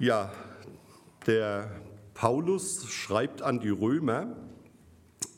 [0.00, 0.32] Ja,
[1.28, 1.70] der
[2.14, 4.34] Paulus schreibt an die Römer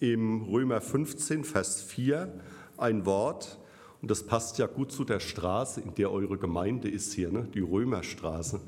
[0.00, 2.32] im Römer 15, Vers 4
[2.78, 3.58] ein Wort,
[4.00, 7.46] und das passt ja gut zu der Straße, in der eure Gemeinde ist hier, ne?
[7.52, 8.60] die Römerstraße.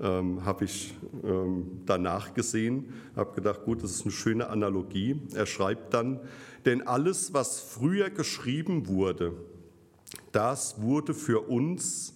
[0.00, 0.94] Ähm, habe ich
[1.24, 5.20] ähm, danach gesehen, habe gedacht, gut, das ist eine schöne Analogie.
[5.34, 6.20] Er schreibt dann,
[6.64, 9.32] denn alles, was früher geschrieben wurde,
[10.30, 12.14] das wurde für uns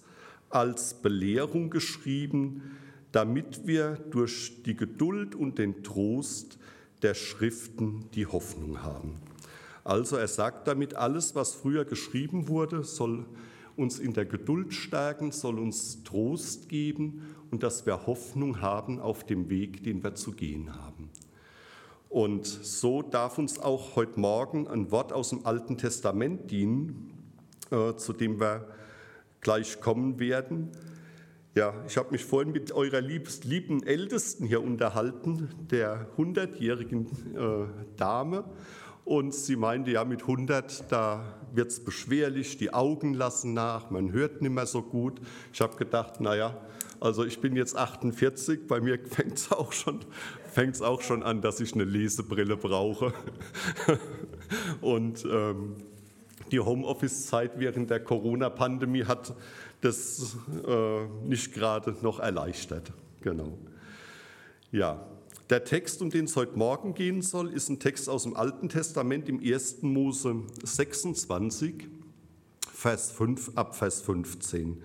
[0.49, 2.77] als Belehrung geschrieben,
[3.11, 6.57] damit wir durch die Geduld und den Trost
[7.01, 9.19] der Schriften die Hoffnung haben.
[9.83, 13.25] Also er sagt damit, alles, was früher geschrieben wurde, soll
[13.75, 19.23] uns in der Geduld stärken, soll uns Trost geben und dass wir Hoffnung haben auf
[19.23, 21.09] dem Weg, den wir zu gehen haben.
[22.09, 27.13] Und so darf uns auch heute Morgen ein Wort aus dem Alten Testament dienen,
[27.71, 28.67] äh, zu dem wir
[29.41, 30.71] gleich kommen werden.
[31.59, 38.45] Ja, ich habe mich vorhin mit eurer lieben Ältesten hier unterhalten, der 100-jährigen äh, Dame.
[39.03, 44.13] Und sie meinte, ja, mit 100, da wird es beschwerlich, die Augen lassen nach, man
[44.13, 45.19] hört nicht mehr so gut.
[45.51, 46.55] Ich habe gedacht, naja,
[47.01, 49.99] also ich bin jetzt 48, bei mir fängt es auch, schon,
[50.79, 53.11] auch schon an, dass ich eine Lesebrille brauche.
[54.79, 55.75] Und ähm,
[56.51, 59.35] die Homeoffice-Zeit während der Corona-Pandemie hat
[59.81, 62.91] das äh, nicht gerade noch erleichtert.
[63.21, 63.57] Genau.
[64.71, 65.05] Ja,
[65.49, 68.69] der Text, um den es heute Morgen gehen soll, ist ein Text aus dem Alten
[68.69, 69.81] Testament im 1.
[69.81, 71.87] Mose 26,
[72.71, 74.81] Vers 5 ab Vers 15.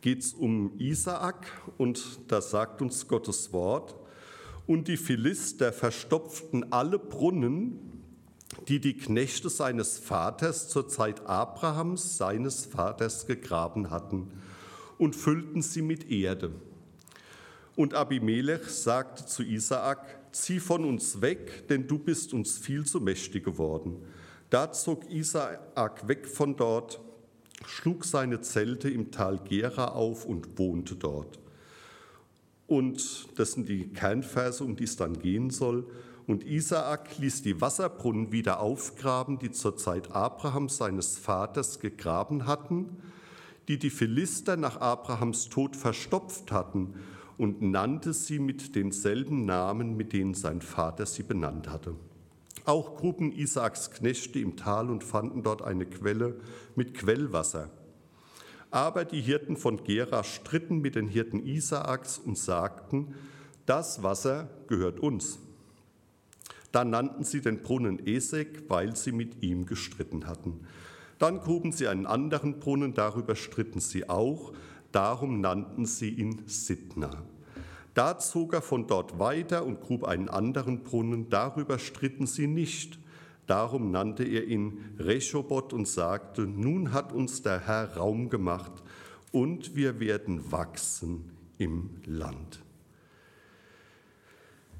[0.00, 3.94] Geht es um Isaak und da sagt uns Gottes Wort,
[4.66, 7.89] und die Philister verstopften alle Brunnen,
[8.68, 14.30] die die Knechte seines Vaters zur Zeit Abrahams, seines Vaters, gegraben hatten,
[14.98, 16.52] und füllten sie mit Erde.
[17.76, 23.00] Und Abimelech sagte zu Isaak, zieh von uns weg, denn du bist uns viel zu
[23.00, 23.96] mächtig geworden.
[24.50, 27.00] Da zog Isaak weg von dort,
[27.66, 31.38] schlug seine Zelte im Tal Gera auf und wohnte dort.
[32.66, 35.86] Und das sind die Kernverse, um die es dann gehen soll.
[36.26, 42.96] Und Isaak ließ die Wasserbrunnen wieder aufgraben, die zur Zeit Abrahams seines Vaters gegraben hatten,
[43.68, 46.94] die die Philister nach Abrahams Tod verstopft hatten
[47.38, 51.94] und nannte sie mit denselben Namen, mit denen sein Vater sie benannt hatte.
[52.64, 56.38] Auch gruben Isaaks Knechte im Tal und fanden dort eine Quelle
[56.76, 57.70] mit Quellwasser.
[58.70, 63.14] Aber die Hirten von Gera stritten mit den Hirten Isaaks und sagten,
[63.66, 65.38] das Wasser gehört uns.
[66.72, 70.60] Dann nannten sie den Brunnen Esek, weil sie mit ihm gestritten hatten.
[71.18, 74.52] Dann gruben sie einen anderen Brunnen, darüber stritten sie auch,
[74.92, 77.22] Darum nannten sie ihn Sidna.
[77.94, 82.98] Da zog er von dort weiter und grub einen anderen Brunnen, darüber stritten sie nicht.
[83.46, 88.72] Darum nannte er ihn Rechobot und sagte, nun hat uns der Herr Raum gemacht
[89.32, 92.60] und wir werden wachsen im Land.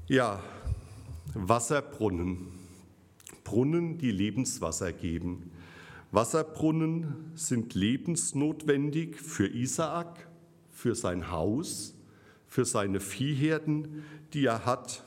[0.07, 0.41] Ja,
[1.33, 2.47] Wasserbrunnen,
[3.43, 5.51] Brunnen, die Lebenswasser geben.
[6.11, 10.27] Wasserbrunnen sind lebensnotwendig für Isaak,
[10.71, 11.95] für sein Haus,
[12.47, 14.03] für seine Viehherden,
[14.33, 15.05] die er hat.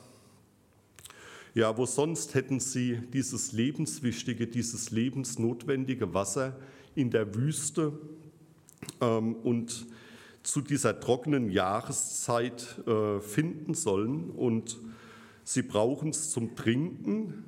[1.53, 6.57] Ja, wo sonst hätten sie dieses lebenswichtige, dieses lebensnotwendige Wasser
[6.95, 7.93] in der Wüste
[8.99, 9.85] ähm, und
[10.41, 14.31] zu dieser trockenen Jahreszeit äh, finden sollen.
[14.31, 14.77] Und
[15.45, 17.45] sie brauchen es zum Trinken,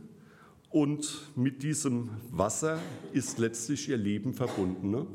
[0.70, 2.80] und mit diesem Wasser
[3.14, 4.92] ist letztlich ihr Leben verbunden.
[4.92, 5.08] Ne?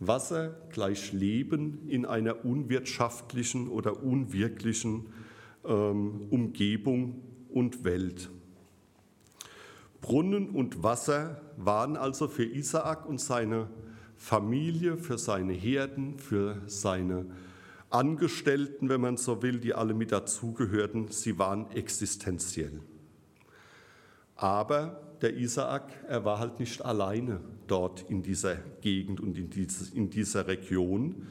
[0.00, 5.06] Wasser gleich Leben in einer unwirtschaftlichen oder unwirklichen
[5.64, 8.30] ähm, Umgebung und Welt.
[10.00, 13.68] Brunnen und Wasser waren also für Isaak und seine
[14.16, 17.26] Familie, für seine Herden, für seine
[17.90, 22.80] Angestellten, wenn man so will, die alle mit dazugehörten, sie waren existenziell.
[24.36, 29.90] Aber der Isaak, er war halt nicht alleine dort in dieser Gegend und in, dieses,
[29.90, 31.26] in dieser Region,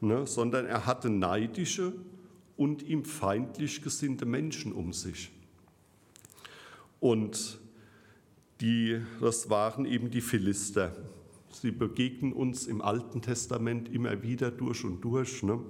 [0.00, 1.92] ne, sondern er hatte neidische
[2.56, 5.30] und ihm feindlich gesinnte Menschen um sich.
[6.98, 7.58] Und
[8.60, 10.92] die, das waren eben die Philister.
[11.52, 15.42] Sie begegnen uns im Alten Testament immer wieder durch und durch.
[15.42, 15.60] Ne?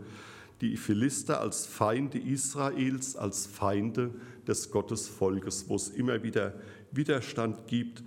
[0.60, 4.14] Die Philister als Feinde Israels, als Feinde
[4.46, 6.54] des Gottesvolkes, wo es immer wieder
[6.92, 8.02] Widerstand gibt.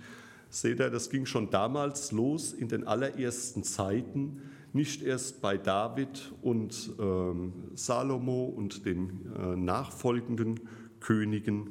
[0.50, 4.40] Seht ihr, das ging schon damals los in den allerersten Zeiten,
[4.72, 10.60] nicht erst bei David und ähm, Salomo und den äh, nachfolgenden
[11.00, 11.68] Königen,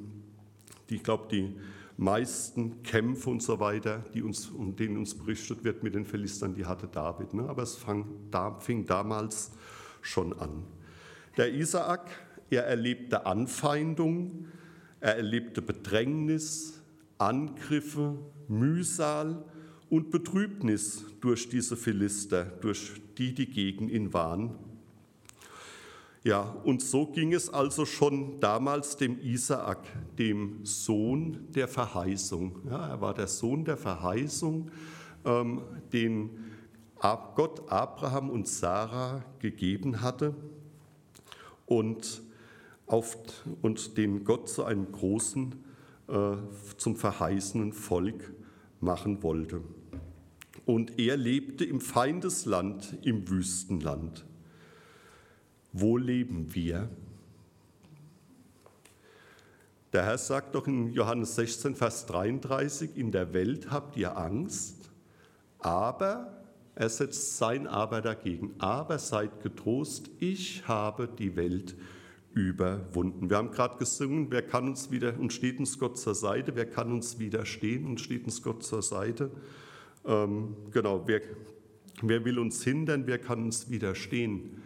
[0.90, 1.56] die, ich glaube, die
[1.98, 6.56] meisten Kämpfe und so weiter, die uns, um denen uns berichtet wird mit den Philistern,
[6.56, 7.34] die hatte David.
[7.34, 7.48] Ne?
[7.48, 9.52] Aber es fang, da, fing damals
[10.02, 10.64] schon an.
[11.38, 12.10] Der Isaak,
[12.50, 14.48] er erlebte Anfeindung,
[15.00, 16.82] er erlebte Bedrängnis,
[17.18, 18.18] Angriffe,
[18.48, 19.44] Mühsal
[19.90, 24.56] und Betrübnis durch diese Philister, durch die, die gegen ihn waren.
[26.24, 29.86] Ja, und so ging es also schon damals dem Isaak,
[30.18, 32.60] dem Sohn der Verheißung.
[32.70, 34.72] Ja, er war der Sohn der Verheißung,
[35.26, 35.62] ähm,
[35.92, 36.30] den
[37.36, 40.34] Gott Abraham und Sarah gegeben hatte
[41.66, 42.22] und,
[42.86, 43.18] auf,
[43.62, 45.56] und den Gott zu einem großen,
[46.08, 46.38] äh,
[46.78, 48.34] zum verheißenen Volk
[48.80, 49.60] machen wollte.
[50.66, 54.26] Und er lebte im Feindesland, im Wüstenland.
[55.74, 56.88] Wo leben wir?
[59.92, 64.92] Der Herr sagt doch in Johannes 16, Vers 33, in der Welt habt ihr Angst,
[65.60, 66.44] aber
[66.76, 68.56] er setzt sein Aber dagegen.
[68.58, 71.76] Aber seid getrost, ich habe die Welt
[72.34, 73.30] überwunden.
[73.30, 76.66] Wir haben gerade gesungen, wer kann uns wieder und steht uns Gott zur Seite, wer
[76.66, 79.30] kann uns widerstehen und steht uns Gott zur Seite.
[80.06, 81.22] Ähm, genau, wer,
[82.02, 84.63] wer will uns hindern, wer kann uns widerstehen.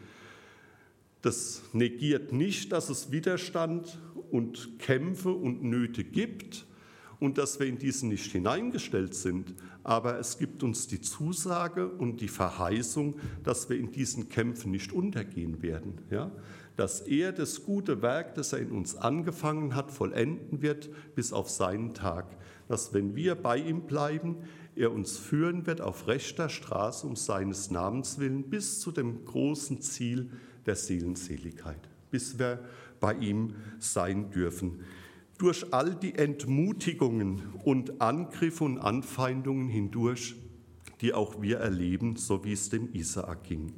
[1.27, 3.99] Das negiert nicht, dass es Widerstand
[4.31, 6.65] und Kämpfe und Nöte gibt
[7.19, 9.53] und dass wir in diesen nicht hineingestellt sind.
[9.83, 14.93] Aber es gibt uns die Zusage und die Verheißung, dass wir in diesen Kämpfen nicht
[14.93, 15.95] untergehen werden.
[16.09, 16.31] Ja?
[16.77, 21.49] Dass er das gute Werk, das er in uns angefangen hat, vollenden wird bis auf
[21.49, 22.37] seinen Tag.
[22.69, 24.37] Dass wenn wir bei ihm bleiben,
[24.77, 29.81] er uns führen wird auf rechter Straße um seines Namens willen bis zu dem großen
[29.81, 30.29] Ziel
[30.67, 31.79] der Seelenseligkeit,
[32.11, 32.63] bis wir
[32.99, 34.81] bei ihm sein dürfen.
[35.37, 40.35] Durch all die Entmutigungen und Angriffe und Anfeindungen hindurch,
[41.01, 43.73] die auch wir erleben, so wie es dem Isaak ging.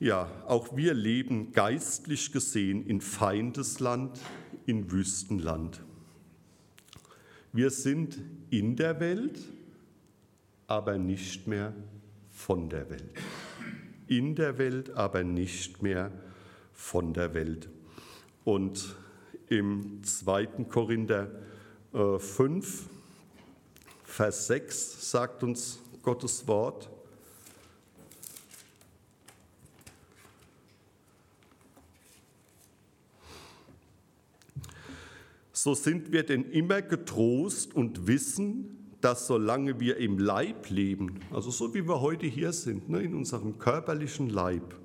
[0.00, 4.18] Ja, auch wir leben geistlich gesehen in Feindesland,
[4.66, 5.84] in Wüstenland.
[7.52, 8.18] Wir sind
[8.50, 9.38] in der Welt,
[10.66, 11.72] aber nicht mehr
[12.30, 13.12] von der Welt
[14.16, 16.12] in der Welt, aber nicht mehr
[16.74, 17.70] von der Welt.
[18.44, 18.94] Und
[19.48, 20.46] im 2.
[20.68, 21.30] Korinther
[21.92, 22.88] 5, äh,
[24.04, 26.90] Vers 6 sagt uns Gottes Wort,
[35.52, 41.50] so sind wir denn immer getrost und wissen, dass solange wir im Leib leben, also
[41.50, 44.76] so wie wir heute hier sind, ne, in unserem körperlichen Leib,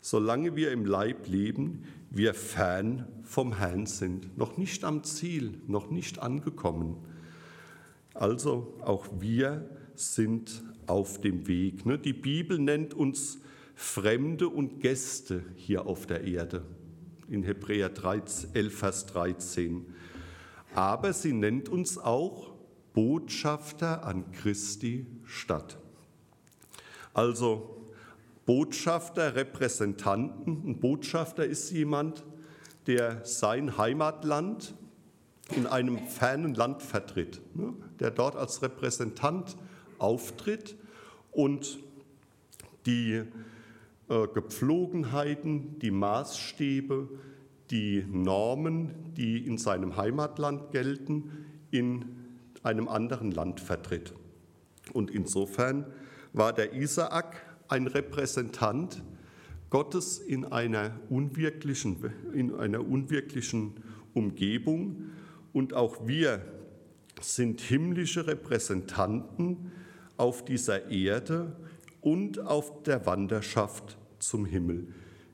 [0.00, 5.90] solange wir im Leib leben, wir fern vom Herrn sind, noch nicht am Ziel, noch
[5.90, 6.96] nicht angekommen.
[8.12, 11.86] Also auch wir sind auf dem Weg.
[11.86, 11.98] Ne?
[11.98, 13.38] Die Bibel nennt uns
[13.74, 16.64] Fremde und Gäste hier auf der Erde,
[17.28, 17.90] in Hebräer
[18.52, 19.86] 11, Vers 13.
[20.74, 22.53] Aber sie nennt uns auch
[22.94, 25.78] Botschafter an Christi Stadt.
[27.12, 27.90] Also
[28.46, 30.62] Botschafter, Repräsentanten.
[30.64, 32.24] Ein Botschafter ist jemand,
[32.86, 34.74] der sein Heimatland
[35.54, 39.56] in einem fernen Land vertritt, ne, der dort als Repräsentant
[39.98, 40.76] auftritt
[41.32, 41.78] und
[42.86, 43.22] die
[44.08, 47.08] äh, Gepflogenheiten, die Maßstäbe,
[47.70, 52.23] die Normen, die in seinem Heimatland gelten, in
[52.64, 54.14] einem anderen Land vertritt.
[54.92, 55.86] Und insofern
[56.32, 59.02] war der Isaak ein Repräsentant
[59.70, 61.96] Gottes in einer unwirklichen,
[62.32, 63.74] in einer unwirklichen
[64.12, 65.10] Umgebung.
[65.52, 66.44] Und auch wir
[67.20, 69.72] sind himmlische Repräsentanten
[70.16, 71.56] auf dieser Erde
[72.00, 74.88] und auf der Wanderschaft zum Himmel.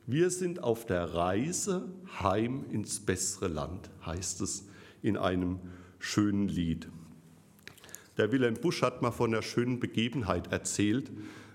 [0.07, 1.89] Wir sind auf der Reise
[2.21, 4.67] heim ins bessere Land, heißt es
[5.03, 5.59] in einem
[5.99, 6.89] schönen Lied.
[8.17, 11.11] Der Wilhelm Busch hat mal von einer schönen Begebenheit erzählt.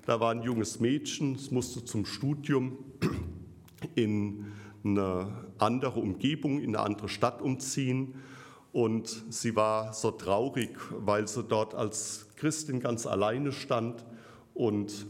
[0.05, 2.77] Da war ein junges Mädchen, es musste zum Studium
[3.95, 4.45] in
[4.83, 8.15] eine andere Umgebung, in eine andere Stadt umziehen.
[8.71, 14.05] Und sie war so traurig, weil sie dort als Christin ganz alleine stand
[14.53, 15.07] und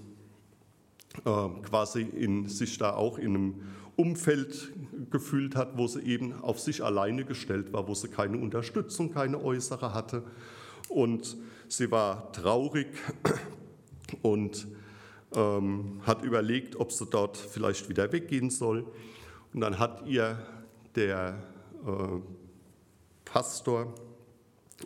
[1.25, 3.55] äh, quasi in, sich da auch in einem
[3.95, 4.71] Umfeld
[5.11, 9.41] gefühlt hat, wo sie eben auf sich alleine gestellt war, wo sie keine Unterstützung, keine
[9.43, 10.23] äußere hatte
[10.95, 11.35] und
[11.67, 12.87] sie war traurig
[14.21, 14.65] und
[15.35, 18.85] ähm, hat überlegt, ob sie dort vielleicht wieder weggehen soll.
[19.53, 20.39] Und dann hat ihr
[20.95, 21.43] der
[21.85, 21.91] äh,
[23.25, 23.93] Pastor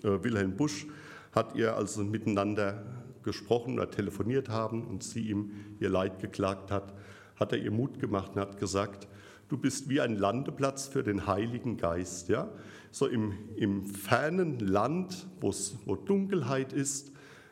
[0.03, 0.87] äh, Wilhelm Busch,
[1.31, 2.83] hat ihr also miteinander
[3.21, 6.91] gesprochen oder telefoniert haben und sie ihm ihr Leid geklagt hat,
[7.35, 9.07] hat er ihr Mut gemacht und hat gesagt,
[9.49, 12.29] du bist wie ein Landeplatz für den Heiligen Geist.
[12.29, 12.49] Ja?
[12.91, 17.11] So im, im fernen Land, wo Dunkelheit ist,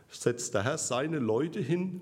[0.10, 2.02] setzt der Herr seine Leute hin,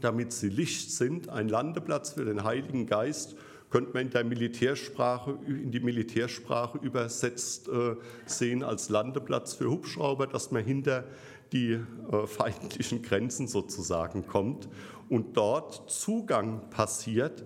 [0.00, 3.36] damit sie Licht sind, ein Landeplatz für den Heiligen Geist,
[3.70, 10.26] könnte man in der Militärsprache, in die Militärsprache übersetzt äh, sehen als Landeplatz für Hubschrauber,
[10.26, 11.04] dass man hinter
[11.52, 14.68] die äh, feindlichen Grenzen sozusagen kommt
[15.10, 17.44] und dort Zugang passiert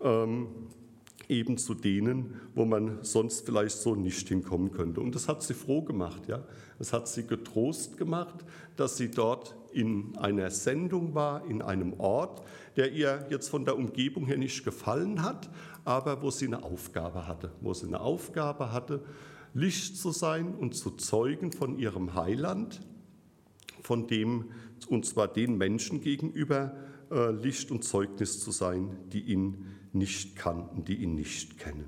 [0.00, 0.48] ähm,
[1.28, 5.00] eben zu denen, wo man sonst vielleicht so nicht hinkommen könnte.
[5.00, 6.42] Und das hat sie froh gemacht, ja.
[6.78, 8.44] Es hat sie getrost gemacht,
[8.76, 12.42] dass sie dort in einer Sendung war, in einem Ort,
[12.76, 15.50] der ihr jetzt von der Umgebung her nicht gefallen hat,
[15.84, 19.02] aber wo sie eine Aufgabe hatte, wo sie eine Aufgabe hatte,
[19.52, 22.80] Licht zu sein und zu zeugen von ihrem Heiland,
[23.82, 24.46] von dem,
[24.88, 26.74] und zwar den Menschen gegenüber,
[27.10, 31.86] äh, Licht und Zeugnis zu sein, die ihn nicht kannten, die ihn nicht kennen.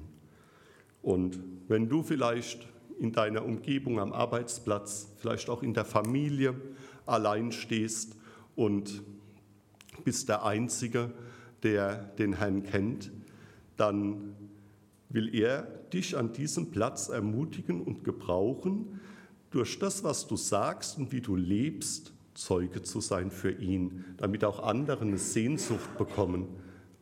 [1.03, 2.67] Und wenn du vielleicht
[2.99, 6.55] in deiner Umgebung am Arbeitsplatz, vielleicht auch in der Familie
[7.05, 8.17] allein stehst
[8.55, 9.03] und
[10.05, 11.13] bist der Einzige,
[11.63, 13.11] der den Herrn kennt,
[13.77, 14.35] dann
[15.09, 19.01] will er dich an diesem Platz ermutigen und gebrauchen,
[19.51, 24.45] durch das, was du sagst und wie du lebst, Zeuge zu sein für ihn, damit
[24.45, 26.49] auch andere eine Sehnsucht bekommen,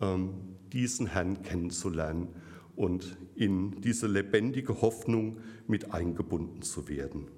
[0.01, 2.29] ähm, diesen Herrn kennenzulernen
[2.77, 7.29] und in diese lebendige Hoffnung mit eingebunden zu werden.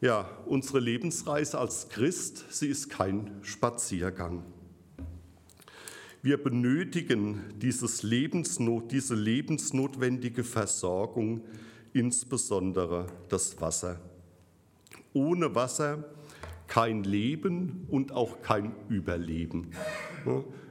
[0.00, 4.42] Ja, unsere Lebensreise als Christ, sie ist kein Spaziergang.
[6.22, 11.44] Wir benötigen dieses Lebensnot, diese lebensnotwendige Versorgung,
[11.92, 14.00] insbesondere das Wasser.
[15.12, 16.04] Ohne Wasser
[16.66, 19.72] kein Leben und auch kein Überleben.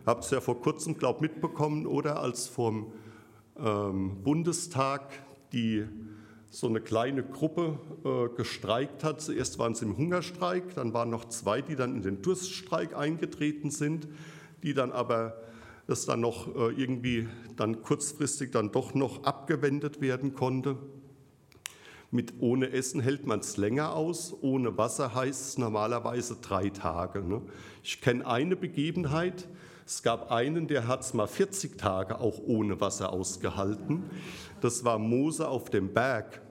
[0.06, 2.92] Habt es ja vor kurzem, glaube ich, mitbekommen, oder als vom
[3.58, 5.12] ähm, Bundestag
[5.54, 5.86] die
[6.50, 9.22] so eine kleine Gruppe äh, gestreikt hat.
[9.22, 13.72] Zuerst waren sie im Hungerstreik, dann waren noch zwei, die dann in den Durststreik eingetreten
[13.72, 14.08] sind,
[14.64, 15.42] die dann aber
[15.88, 20.78] das dann noch äh, irgendwie dann kurzfristig dann doch noch abgewendet werden konnte.
[22.12, 27.22] Mit ohne Essen hält man es länger aus, ohne Wasser heißt es normalerweise drei Tage.
[27.22, 27.42] Ne?
[27.84, 29.48] Ich kenne eine Begebenheit,
[29.92, 34.04] es gab einen, der hat es mal 40 Tage auch ohne Wasser ausgehalten.
[34.62, 36.42] Das war Mose auf dem Berg.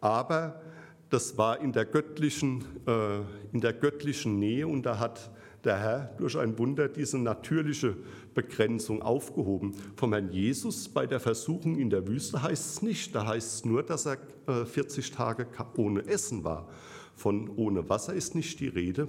[0.00, 0.62] Aber
[1.10, 3.18] das war in der göttlichen, äh,
[3.52, 5.30] in der göttlichen Nähe und da hat
[5.64, 7.94] der Herr durch ein Wunder diese natürliche
[8.32, 9.74] Begrenzung aufgehoben.
[9.94, 13.14] Vom Herrn Jesus bei der Versuchung in der Wüste heißt es nicht.
[13.14, 14.16] Da heißt es nur, dass er
[14.64, 16.66] 40 äh, Tage ohne Essen war.
[17.14, 19.08] Von ohne Wasser ist nicht die Rede.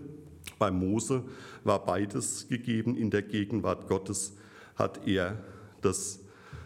[0.58, 1.24] Bei Mose
[1.64, 2.96] war beides gegeben.
[2.96, 4.36] In der Gegenwart Gottes
[4.76, 5.38] hat er
[5.82, 6.20] das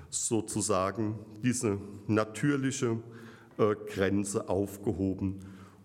[0.10, 3.00] sozusagen, diese natürliche
[3.58, 5.40] äh, Grenze aufgehoben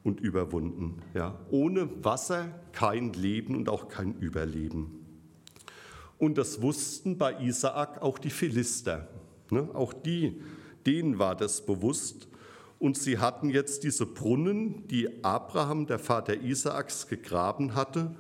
[0.05, 1.03] und überwunden.
[1.15, 1.39] Ja.
[1.51, 5.07] Ohne Wasser kein Leben und auch kein Überleben.
[6.19, 9.09] Und das wussten bei Isaak auch die Philister.
[9.51, 9.69] Ne?
[9.73, 10.41] Auch die,
[10.87, 12.29] denen war das bewusst.
[12.79, 18.15] Und sie hatten jetzt diese Brunnen, die Abraham, der Vater Isaaks, gegraben hatte,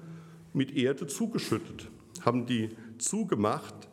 [0.52, 1.88] mit Erde zugeschüttet,
[2.24, 3.88] haben die zugemacht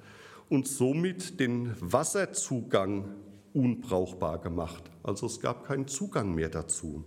[0.50, 3.06] und somit den Wasserzugang
[3.54, 4.84] unbrauchbar gemacht.
[5.04, 7.04] Also es gab keinen Zugang mehr dazu.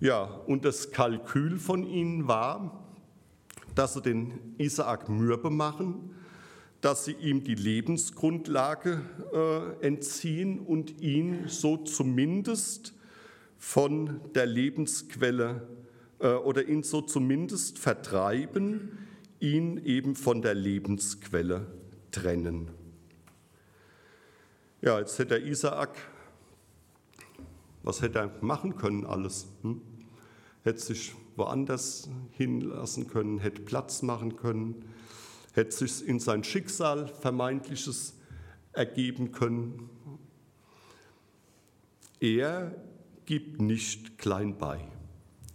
[0.00, 2.84] Ja, und das Kalkül von ihnen war,
[3.74, 6.10] dass sie den Isaak mürbe machen,
[6.80, 12.94] dass sie ihm die Lebensgrundlage äh, entziehen und ihn so zumindest
[13.56, 15.66] von der Lebensquelle
[16.20, 18.98] äh, oder ihn so zumindest vertreiben,
[19.40, 21.66] ihn eben von der Lebensquelle
[22.10, 22.70] trennen.
[24.80, 25.96] Ja, jetzt hätte Isaak
[27.88, 29.46] was hätte er machen können alles?
[29.62, 29.80] Hm?
[30.62, 34.84] Hätte sich woanders hinlassen können, hätte Platz machen können,
[35.58, 38.14] hätte sich in sein Schicksal vermeintliches
[38.72, 39.90] ergeben können.
[42.20, 42.74] Er
[43.26, 44.80] gibt nicht klein bei.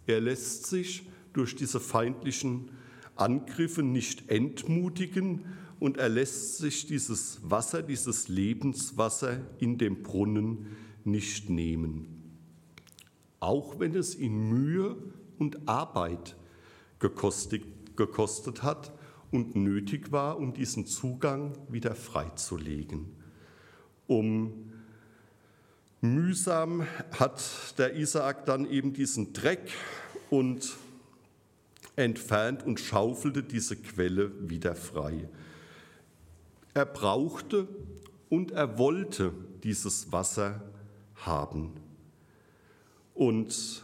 [0.06, 2.70] Er lässt sich durch diese feindlichen
[3.16, 5.46] Angriffe nicht entmutigen
[5.80, 10.68] und er lässt sich dieses Wasser, dieses Lebenswasser in dem Brunnen
[11.04, 12.24] nicht nehmen
[13.44, 14.96] auch wenn es ihn Mühe
[15.38, 16.38] und Arbeit
[17.00, 17.64] gekostet,
[17.98, 18.94] gekostet hat
[19.34, 23.08] und nötig war, um diesen Zugang wieder freizulegen.
[24.06, 24.72] Um
[26.02, 26.86] mühsam
[27.18, 27.44] hat
[27.80, 29.72] der Isaak dann eben diesen Dreck
[30.30, 30.78] und
[31.96, 35.28] entfernt und schaufelte diese Quelle wieder frei.
[36.76, 37.68] Er brauchte
[38.30, 40.62] und er wollte dieses Wasser
[41.16, 41.72] haben
[43.16, 43.84] und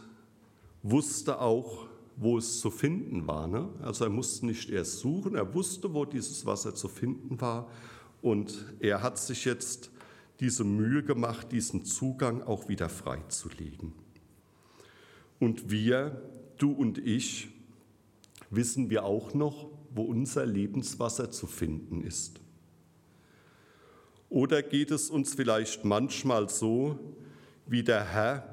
[0.82, 1.88] wusste auch,
[2.20, 3.48] wo es zu finden war.
[3.48, 3.70] Ne?
[3.80, 7.68] Also er musste nicht erst suchen, er wusste, wo dieses Wasser zu finden war
[8.20, 9.90] und er hat sich jetzt
[10.38, 13.94] diese Mühe gemacht, diesen Zugang auch wieder freizulegen.
[15.38, 16.20] Und wir,
[16.58, 17.48] du und ich,
[18.50, 22.38] wissen wir auch noch, wo unser Lebenswasser zu finden ist.
[24.28, 26.98] Oder geht es uns vielleicht manchmal so,
[27.66, 28.49] wie der Herr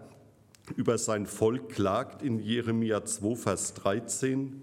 [0.76, 4.62] über sein Volk klagt in Jeremia 2, Vers 13?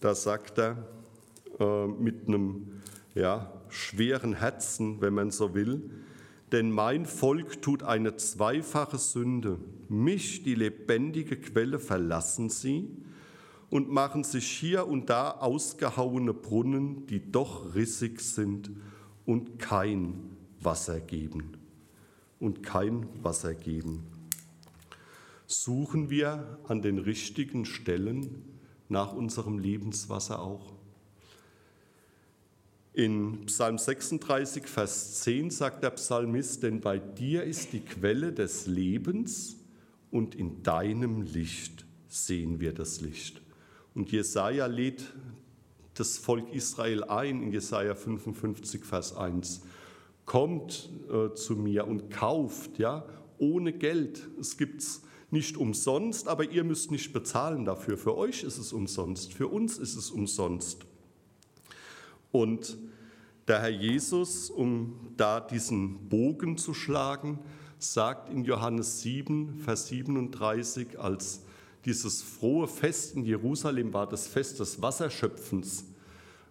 [0.00, 0.88] Da sagt er
[1.60, 2.82] äh, mit einem
[3.14, 5.90] ja, schweren Herzen, wenn man so will,
[6.50, 9.58] denn mein Volk tut eine zweifache Sünde.
[9.88, 12.90] Mich, die lebendige Quelle, verlassen sie
[13.70, 18.70] und machen sich hier und da ausgehauene Brunnen, die doch rissig sind
[19.24, 20.14] und kein
[20.60, 21.56] Wasser geben.
[22.38, 24.11] Und kein Wasser geben.
[25.52, 28.42] Suchen wir an den richtigen Stellen
[28.88, 30.72] nach unserem Lebenswasser auch?
[32.94, 38.66] In Psalm 36, Vers 10 sagt der Psalmist, denn bei dir ist die Quelle des
[38.66, 39.56] Lebens
[40.10, 43.42] und in deinem Licht sehen wir das Licht.
[43.94, 45.04] Und Jesaja lädt
[45.94, 49.62] das Volk Israel ein in Jesaja 55, Vers 1.
[50.24, 53.04] Kommt äh, zu mir und kauft, ja,
[53.38, 54.26] ohne Geld.
[54.40, 55.02] Es gibt es
[55.32, 57.96] nicht umsonst, aber ihr müsst nicht bezahlen dafür.
[57.96, 60.84] Für euch ist es umsonst, für uns ist es umsonst.
[62.30, 62.78] Und
[63.48, 67.38] der Herr Jesus, um da diesen Bogen zu schlagen,
[67.78, 71.40] sagt in Johannes 7, Vers 37, als
[71.84, 75.86] dieses frohe Fest in Jerusalem war, das Fest des Wasserschöpfens,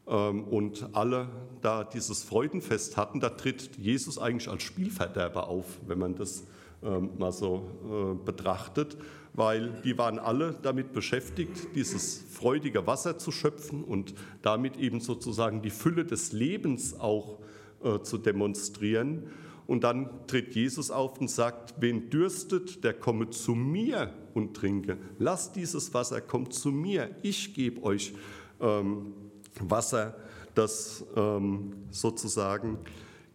[0.07, 1.29] ähm, und alle
[1.61, 6.43] da dieses Freudenfest hatten, da tritt Jesus eigentlich als Spielverderber auf, wenn man das
[6.81, 8.97] mal so äh, betrachtet
[9.33, 15.61] weil die waren alle damit beschäftigt, dieses freudige Wasser zu schöpfen und damit eben sozusagen
[15.61, 17.39] die Fülle des Lebens auch
[17.83, 19.27] äh, zu demonstrieren.
[19.67, 24.97] Und dann tritt Jesus auf und sagt, wen dürstet, der komme zu mir und trinke.
[25.17, 27.15] Lasst dieses Wasser, kommt zu mir.
[27.21, 28.13] Ich gebe euch
[28.59, 29.13] ähm,
[29.61, 30.15] Wasser,
[30.55, 32.79] das ähm, sozusagen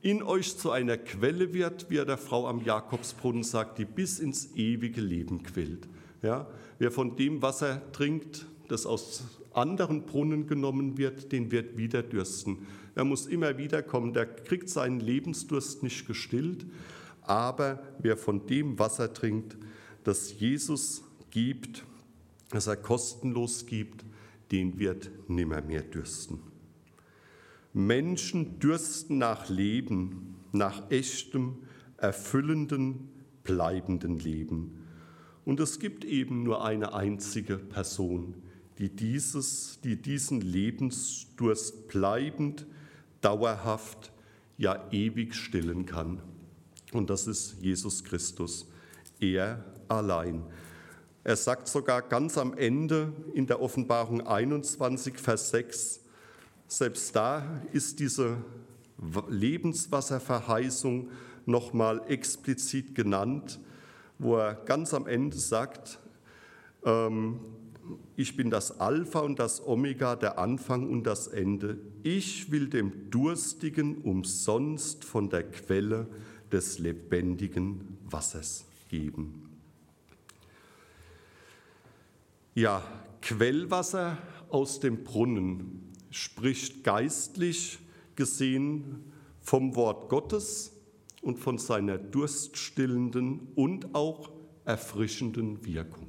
[0.02, 4.18] in euch zu einer Quelle wird, wie er der Frau am Jakobsbrunnen sagt, die bis
[4.18, 5.88] ins ewige Leben quillt.
[6.22, 6.46] Ja,
[6.78, 12.66] wer von dem Wasser trinkt, das aus anderen Brunnen genommen wird, den wird wieder dürsten.
[12.94, 16.66] Er muss immer wieder kommen, der kriegt seinen Lebensdurst nicht gestillt,
[17.22, 19.56] aber wer von dem Wasser trinkt,
[20.04, 21.84] das Jesus gibt,
[22.50, 24.04] das er kostenlos gibt,
[24.52, 26.38] den wird nimmer mehr dürsten.
[27.76, 31.58] Menschen dürsten nach Leben, nach echtem,
[31.98, 33.10] erfüllenden,
[33.42, 34.82] bleibenden Leben.
[35.44, 38.34] Und es gibt eben nur eine einzige Person,
[38.78, 42.64] die, dieses, die diesen Lebensdurst bleibend,
[43.20, 44.10] dauerhaft,
[44.56, 46.22] ja ewig stillen kann.
[46.94, 48.70] Und das ist Jesus Christus,
[49.20, 50.44] er allein.
[51.24, 56.05] Er sagt sogar ganz am Ende in der Offenbarung 21, Vers 6,
[56.68, 58.38] selbst da ist diese
[59.28, 61.10] Lebenswasserverheißung
[61.44, 63.60] nochmal explizit genannt,
[64.18, 65.98] wo er ganz am Ende sagt,
[66.84, 67.40] ähm,
[68.16, 71.78] ich bin das Alpha und das Omega, der Anfang und das Ende.
[72.02, 76.08] Ich will dem Durstigen umsonst von der Quelle
[76.50, 79.50] des lebendigen Wassers geben.
[82.54, 82.82] Ja,
[83.20, 85.85] Quellwasser aus dem Brunnen
[86.16, 87.78] spricht geistlich
[88.14, 90.72] gesehen vom Wort Gottes
[91.20, 94.30] und von seiner durststillenden und auch
[94.64, 96.08] erfrischenden Wirkung.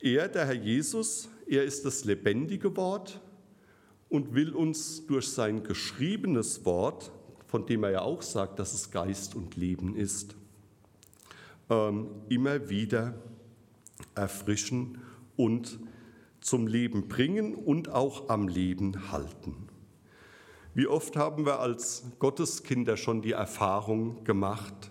[0.00, 3.20] Er, der Herr Jesus, er ist das lebendige Wort
[4.08, 7.10] und will uns durch sein geschriebenes Wort,
[7.46, 10.36] von dem er ja auch sagt, dass es Geist und Leben ist,
[11.70, 13.14] ähm, immer wieder
[14.14, 14.98] erfrischen
[15.36, 15.78] und
[16.40, 19.68] zum Leben bringen und auch am Leben halten.
[20.74, 24.90] Wie oft haben wir als Gotteskinder schon die Erfahrung gemacht,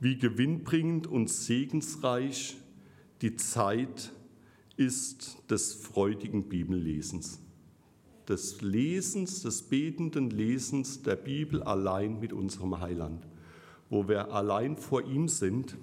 [0.00, 2.56] wie gewinnbringend und segensreich
[3.22, 4.12] die Zeit
[4.76, 7.40] ist des freudigen Bibellesens.
[8.28, 13.26] Des Lesens, des betenden Lesens der Bibel allein mit unserem Heiland,
[13.88, 15.76] wo wir allein vor ihm sind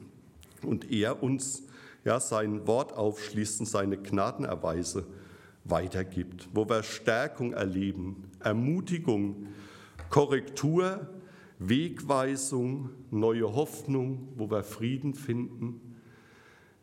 [0.61, 1.63] und er uns
[2.03, 5.05] ja, sein Wort aufschließt und seine Gnadenerweise
[5.63, 9.47] weitergibt, wo wir Stärkung erleben, Ermutigung,
[10.09, 11.07] Korrektur,
[11.59, 15.91] Wegweisung, neue Hoffnung, wo wir Frieden finden.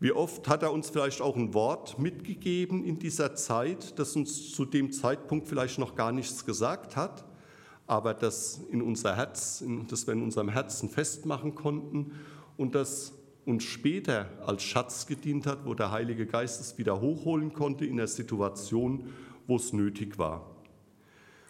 [0.01, 4.53] Wie oft hat er uns vielleicht auch ein Wort mitgegeben in dieser Zeit, das uns
[4.53, 7.25] zu dem Zeitpunkt vielleicht noch gar nichts gesagt hat,
[7.89, 12.13] aber das in unser Herz, das wir in unserem Herzen festmachen konnten
[12.57, 13.18] und das
[13.49, 17.97] uns später als Schatz gedient hat, wo der Heilige Geist es wieder hochholen konnte in
[17.97, 19.09] der Situation,
[19.47, 20.55] wo es nötig war.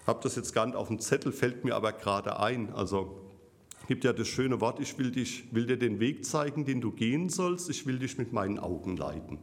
[0.07, 2.73] Habe das jetzt gar nicht auf dem Zettel, fällt mir aber gerade ein.
[2.73, 3.29] Also
[3.89, 6.93] gibt ja das schöne Wort, ich will, dich, will dir den Weg zeigen, den du
[6.93, 9.39] gehen sollst, ich will dich mit meinen Augen leiten.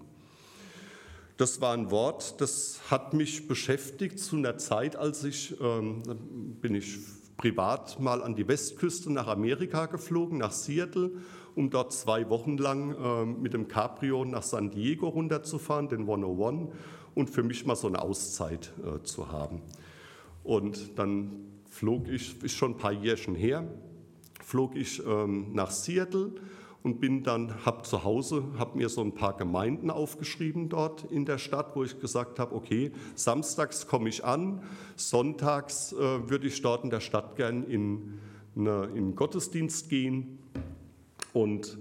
[1.36, 6.04] Das war ein Wort, das hat mich beschäftigt zu einer Zeit, als ich, ähm,
[6.62, 7.00] bin ich
[7.36, 11.12] privat mal an die Westküste nach Amerika geflogen, nach Seattle
[11.56, 16.70] um dort zwei Wochen lang äh, mit dem Cabrio nach San Diego runterzufahren, den 101,
[17.16, 19.62] und für mich mal so eine Auszeit äh, zu haben.
[20.44, 21.32] Und dann
[21.70, 23.68] flog ich, ist schon ein paar Jährchen her,
[24.44, 26.34] flog ich ähm, nach Seattle
[26.84, 31.26] und bin dann, habe zu Hause, habe mir so ein paar Gemeinden aufgeschrieben dort in
[31.26, 34.62] der Stadt, wo ich gesagt habe, okay, samstags komme ich an,
[34.96, 38.20] sonntags äh, würde ich dort in der Stadt gern in,
[38.56, 40.38] eine, in Gottesdienst gehen
[41.36, 41.78] und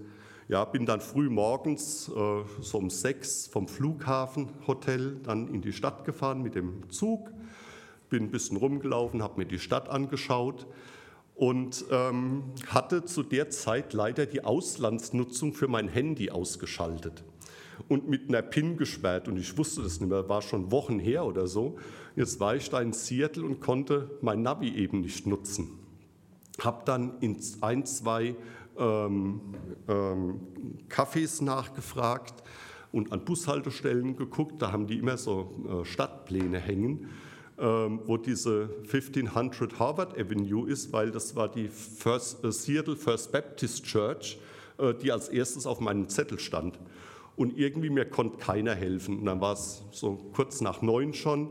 [0.48, 2.12] ja, bin dann früh morgens äh,
[2.60, 7.30] so um sechs vom Flughafenhotel dann in die Stadt gefahren mit dem Zug,
[8.10, 10.66] bin ein bisschen rumgelaufen, habe mir die Stadt angeschaut
[11.34, 17.24] und ähm, hatte zu der Zeit leider die Auslandsnutzung für mein Handy ausgeschaltet
[17.88, 19.28] und mit einer PIN gesperrt.
[19.28, 21.78] Und ich wusste das nicht mehr, war schon Wochen her oder so.
[22.16, 25.78] Jetzt war ich da in Seattle und konnte mein Navi eben nicht nutzen.
[26.60, 28.36] Habe dann in ein, zwei
[30.88, 32.42] Cafés nachgefragt
[32.94, 34.62] und an Bushaltestellen geguckt.
[34.62, 37.08] Da haben die immer so äh, Stadtpläne hängen,
[37.58, 43.32] ähm, wo diese 1500 Harvard Avenue ist, weil das war die First, äh, Seattle First
[43.32, 44.38] Baptist Church,
[44.78, 46.78] äh, die als erstes auf meinem Zettel stand.
[47.36, 49.18] Und irgendwie mir konnte keiner helfen.
[49.18, 51.50] Und dann war es so kurz nach neun schon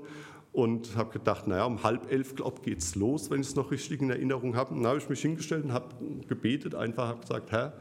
[0.54, 3.56] und habe gedacht, naja, um halb elf, glaube ich, geht es los, wenn ich es
[3.56, 4.76] noch richtig in Erinnerung habe.
[4.76, 5.96] dann habe ich mich hingestellt und habe
[6.28, 7.74] gebetet, einfach habe gesagt, Herr,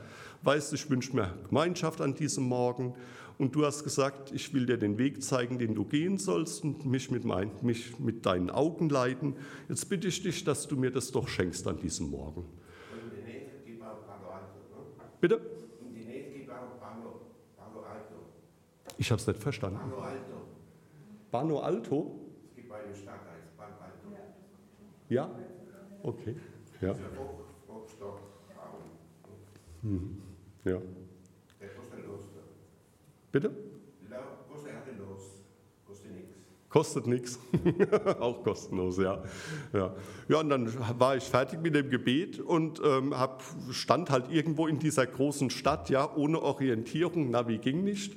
[0.42, 2.94] weißt du, ich wünsche mir Gemeinschaft an diesem Morgen
[3.38, 6.86] und du hast gesagt, ich will dir den Weg zeigen, den du gehen sollst und
[6.86, 9.36] mich mit, mein, mich mit deinen Augen leiten.
[9.68, 12.46] Jetzt bitte ich dich, dass du mir das doch schenkst an diesem Morgen.
[15.20, 15.40] Bitte?
[18.98, 19.78] Ich habe es nicht verstanden.
[19.78, 20.36] Bano Alto.
[21.30, 22.21] Bano Alto?
[25.08, 25.30] Ja?
[26.02, 26.34] Okay.
[26.80, 26.94] Ja.
[29.82, 30.22] Mhm.
[30.64, 30.78] Ja.
[33.30, 33.50] Bitte?
[36.72, 37.38] Kostet nichts.
[38.20, 39.22] Auch kostenlos, ja.
[39.74, 39.94] ja.
[40.28, 44.66] Ja, und dann war ich fertig mit dem Gebet und ähm, hab, stand halt irgendwo
[44.66, 48.16] in dieser großen Stadt, ja, ohne Orientierung, Navi ging nicht.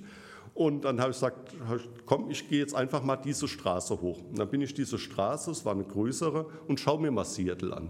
[0.55, 1.53] Und dann habe ich gesagt,
[2.05, 4.21] komm, ich gehe jetzt einfach mal diese Straße hoch.
[4.29, 7.75] Und dann bin ich diese Straße, es war eine größere, und schaue mir mal Seattle
[7.75, 7.89] an.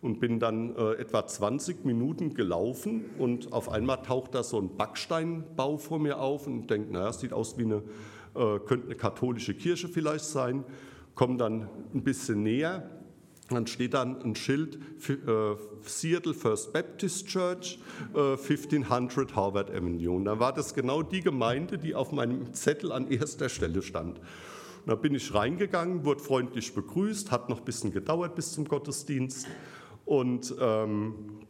[0.00, 4.74] Und bin dann äh, etwa 20 Minuten gelaufen und auf einmal taucht da so ein
[4.74, 7.82] Backsteinbau vor mir auf und denke, naja, sieht aus wie eine,
[8.34, 10.64] äh, könnte eine katholische Kirche vielleicht sein.
[11.14, 12.88] Komme dann ein bisschen näher
[13.48, 17.78] dann steht dann ein Schild äh, Seattle First Baptist Church,
[18.14, 20.16] äh, 1500 Harvard Avenue.
[20.16, 24.20] Und dann war das genau die Gemeinde, die auf meinem Zettel an erster Stelle stand.
[24.86, 29.46] Da bin ich reingegangen, wurde freundlich begrüßt, hat noch ein bisschen gedauert bis zum Gottesdienst.
[30.04, 31.40] Und ähm,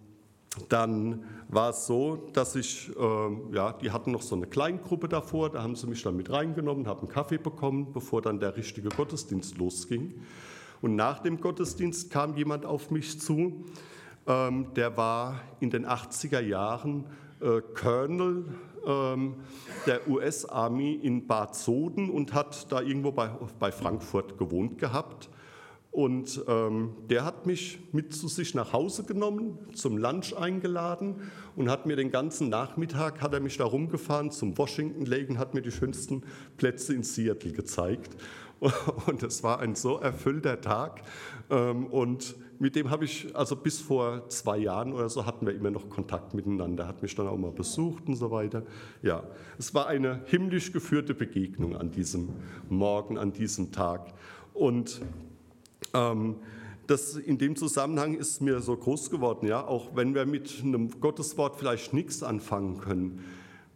[0.69, 5.51] dann war es so, dass ich, äh, ja, die hatten noch so eine Kleingruppe davor,
[5.51, 8.89] da haben sie mich dann mit reingenommen, haben einen Kaffee bekommen, bevor dann der richtige
[8.89, 10.15] Gottesdienst losging.
[10.81, 13.65] Und nach dem Gottesdienst kam jemand auf mich zu,
[14.27, 17.05] ähm, der war in den 80er Jahren
[17.41, 18.45] äh, Colonel
[18.87, 19.37] ähm,
[19.87, 25.29] der US-Army in Bad Soden und hat da irgendwo bei, bei Frankfurt gewohnt gehabt.
[25.91, 31.17] Und ähm, der hat mich mit zu sich nach Hause genommen, zum Lunch eingeladen
[31.57, 35.39] und hat mir den ganzen Nachmittag, hat er mich da rumgefahren zum Washington Lake und
[35.39, 36.23] hat mir die schönsten
[36.57, 38.17] Plätze in Seattle gezeigt.
[39.07, 41.03] Und es war ein so erfüllter Tag.
[41.51, 45.55] Ähm, und mit dem habe ich, also bis vor zwei Jahren oder so, hatten wir
[45.55, 48.65] immer noch Kontakt miteinander, hat mich dann auch mal besucht und so weiter.
[49.03, 49.23] Ja,
[49.59, 52.31] es war eine himmlisch geführte Begegnung an diesem
[52.69, 54.13] Morgen, an diesem Tag.
[54.55, 55.01] Und
[55.95, 56.37] ähm,
[56.89, 61.01] das in dem Zusammenhang ist mir so groß geworden, ja, auch wenn wir mit einem
[61.01, 63.25] Gotteswort vielleicht nichts anfangen können,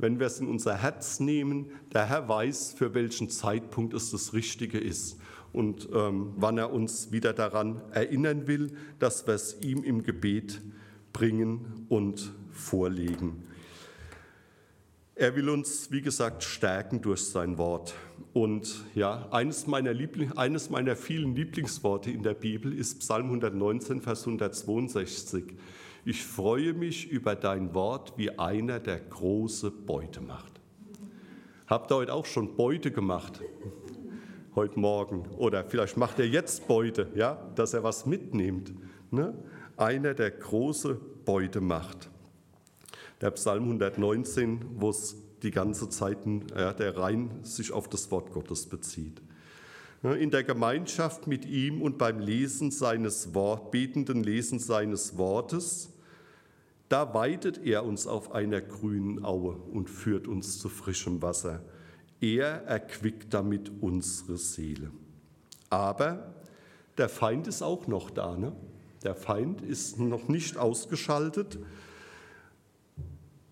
[0.02, 4.34] wenn wir es in unser Herz nehmen, der Herr weiß, für welchen Zeitpunkt es das
[4.34, 5.16] Richtige ist
[5.52, 10.60] und ähm, wann er uns wieder daran erinnern will, dass wir es ihm im Gebet
[11.12, 13.44] bringen und vorlegen.
[15.14, 17.94] Er will uns, wie gesagt, stärken durch sein Wort.
[18.32, 24.00] Und ja, eines meiner, Liebling, eines meiner vielen Lieblingsworte in der Bibel ist Psalm 119,
[24.00, 25.44] Vers 162.
[26.04, 30.60] Ich freue mich über dein Wort wie einer, der große Beute macht.
[31.68, 33.40] Habt ihr heute auch schon Beute gemacht?
[34.56, 35.28] Heute Morgen.
[35.38, 38.74] Oder vielleicht macht er jetzt Beute, ja, dass er was mitnimmt.
[39.12, 39.32] Ne?
[39.76, 42.10] Einer, der große Beute macht.
[43.20, 46.18] Der Psalm 119, wo es die ganze Zeit
[46.56, 49.22] ja, der rein sich auf das Wort Gottes bezieht.
[50.02, 55.91] In der Gemeinschaft mit ihm und beim Lesen seines Wort, betenden Lesen seines Wortes,
[56.92, 61.64] da weidet er uns auf einer grünen Aue und führt uns zu frischem Wasser.
[62.20, 64.90] Er erquickt damit unsere Seele.
[65.70, 66.35] Aber
[66.98, 68.37] der Feind ist auch noch da.
[68.37, 68.52] Ne?
[69.05, 71.59] Der Feind ist noch nicht ausgeschaltet.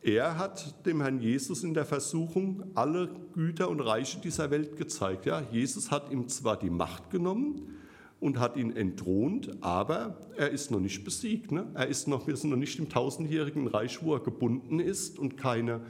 [0.03, 5.25] Er hat dem Herrn Jesus in der Versuchung alle Güter und Reiche dieser Welt gezeigt.
[5.25, 7.80] Ja, Jesus hat ihm zwar die Macht genommen
[8.21, 11.53] und hat ihn entthront, aber er ist noch nicht besiegt.
[11.53, 11.67] Ne?
[11.75, 15.37] Er ist noch, wir sind noch nicht im tausendjährigen Reich, wo er gebunden ist und
[15.39, 15.81] keine,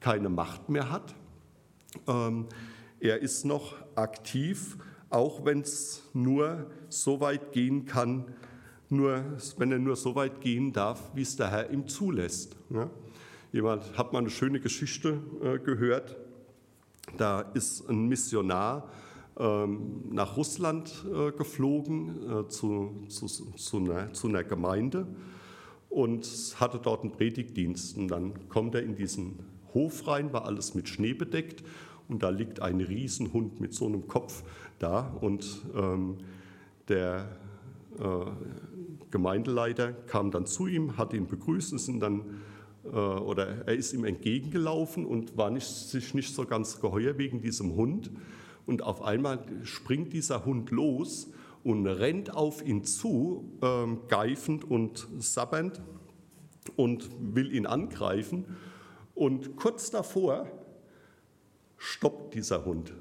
[0.00, 1.14] keine Macht mehr hat.
[2.06, 2.46] Ähm,
[3.00, 4.76] er ist noch aktiv,
[5.08, 8.26] auch wenn es nur so weit gehen kann,
[8.90, 9.24] nur,
[9.56, 12.56] wenn er nur so weit gehen darf, wie es der Herr ihm zulässt.
[12.70, 12.90] Ja?
[13.52, 16.16] Jemand hat mal eine schöne Geschichte äh, gehört.
[17.16, 18.90] Da ist ein Missionar
[20.10, 25.06] nach Russland äh, geflogen äh, zu, zu, zu, einer, zu einer Gemeinde
[25.90, 27.96] und hatte dort einen Predigtdienst.
[27.96, 29.38] Und dann kommt er in diesen
[29.74, 31.62] Hof rein, war alles mit Schnee bedeckt
[32.08, 34.42] und da liegt ein Riesenhund mit so einem Kopf
[34.78, 36.16] da und ähm,
[36.88, 37.36] der
[37.98, 38.04] äh,
[39.10, 42.22] Gemeindeleiter kam dann zu ihm, hat ihn begrüßt, sind dann
[42.84, 47.40] äh, oder er ist ihm entgegengelaufen und war nicht, sich nicht so ganz geheuer wegen
[47.40, 48.10] diesem Hund.
[48.68, 51.30] Und auf einmal springt dieser Hund los
[51.64, 55.80] und rennt auf ihn zu, ähm, geifend und sabbernd
[56.76, 58.44] und will ihn angreifen.
[59.14, 60.46] Und kurz davor
[61.78, 62.92] stoppt dieser Hund.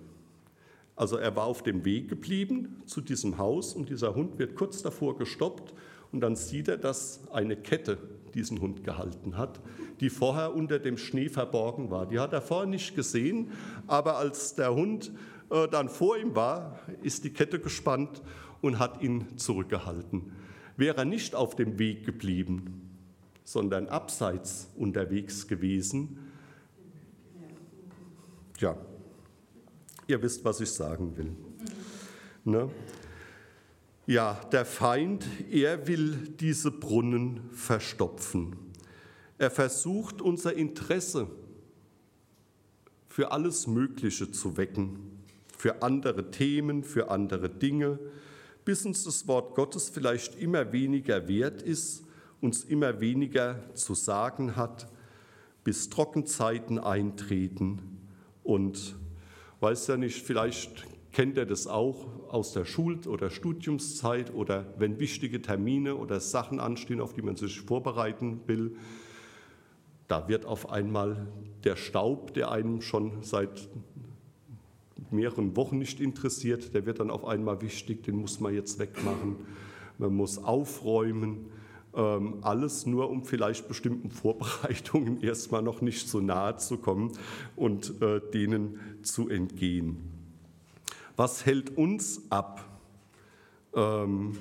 [0.95, 4.81] Also er war auf dem Weg geblieben zu diesem Haus und dieser Hund wird kurz
[4.81, 5.73] davor gestoppt
[6.13, 7.97] und dann sieht er, dass eine Kette
[8.33, 9.59] diesen Hund gehalten hat,
[9.99, 12.05] die vorher unter dem Schnee verborgen war.
[12.05, 13.51] Die hat er vorher nicht gesehen,
[13.85, 15.11] aber als der Hund
[15.49, 18.21] dann vor ihm war, ist die Kette gespannt
[18.61, 20.33] und hat ihn zurückgehalten.
[20.75, 22.87] Wäre er nicht auf dem Weg geblieben,
[23.43, 26.19] sondern abseits unterwegs gewesen,
[28.59, 28.75] ja,
[30.07, 31.31] ihr wisst, was ich sagen will.
[32.43, 32.69] Ne?
[34.05, 38.55] Ja, der Feind, er will diese Brunnen verstopfen.
[39.37, 41.27] Er versucht unser Interesse
[43.09, 45.16] für alles Mögliche zu wecken,
[45.57, 47.99] für andere Themen, für andere Dinge,
[48.63, 52.03] bis uns das Wort Gottes vielleicht immer weniger wert ist,
[52.41, 54.87] uns immer weniger zu sagen hat,
[55.63, 57.99] bis Trockenzeiten eintreten
[58.43, 58.95] und
[59.59, 64.99] weiß ja nicht, vielleicht kennt ihr das auch aus der Schul- oder Studiumszeit oder wenn
[64.99, 68.75] wichtige Termine oder Sachen anstehen, auf die man sich vorbereiten will.
[70.07, 71.27] Da wird auf einmal
[71.63, 73.67] der Staub, der einem schon seit
[75.11, 79.37] mehreren Wochen nicht interessiert, der wird dann auf einmal wichtig, den muss man jetzt wegmachen.
[79.97, 81.47] Man muss aufräumen,
[81.93, 87.11] ähm, alles nur, um vielleicht bestimmten Vorbereitungen erstmal noch nicht so nahe zu kommen
[87.55, 89.97] und äh, denen zu entgehen.
[91.15, 92.63] Was hält uns ab
[93.73, 94.37] ähm,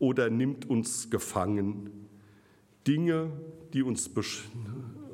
[0.00, 2.08] oder nimmt uns gefangen?
[2.86, 3.30] Dinge,
[3.72, 4.10] die uns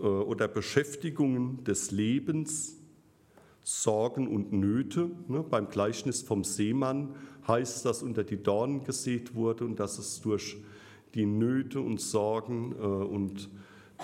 [0.00, 2.78] äh, oder Beschäftigungen des Lebens,
[3.64, 5.11] Sorgen und Nöte.
[5.27, 5.42] Ne?
[5.42, 7.14] Beim Gleichnis vom Seemann
[7.48, 10.57] heißt, dass unter die Dornen gesät wurde und dass es durch
[11.14, 13.48] die Nöte und Sorgen äh, und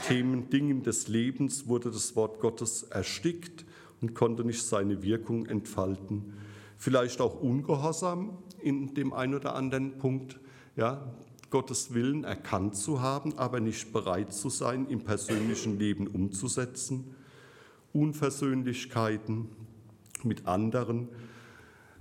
[0.06, 3.66] Themen, Dingen des Lebens wurde das Wort Gottes erstickt
[4.00, 6.32] und konnte nicht seine Wirkung entfalten.
[6.78, 10.40] vielleicht auch ungehorsam in dem einen oder anderen Punkt,
[10.76, 11.12] ja,
[11.50, 17.14] Gottes Willen erkannt zu haben, aber nicht bereit zu sein, im persönlichen Leben umzusetzen.
[17.92, 19.48] Unversöhnlichkeiten
[20.24, 21.08] mit anderen.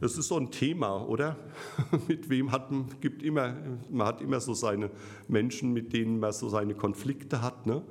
[0.02, 1.36] Das ist so ein Thema, oder?
[2.08, 3.56] mit wem hat man, gibt immer,
[3.90, 4.92] man hat immer so seine
[5.28, 7.66] Menschen, mit denen man so seine Konflikte hat.
[7.66, 7.82] Ne?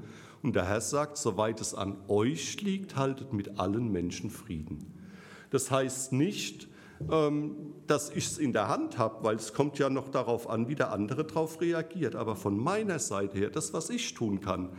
[0.42, 4.86] Und der Herr sagt, soweit es an euch liegt, haltet mit allen Menschen Frieden.
[5.50, 6.68] Das heißt nicht,
[7.10, 10.68] ähm, dass ich es in der Hand habe, weil es kommt ja noch darauf an,
[10.68, 12.16] wie der andere darauf reagiert.
[12.16, 14.70] Aber von meiner Seite her, das, was ich tun kann,